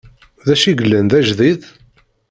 [0.45, 1.61] Dacu i yellan d ajdid?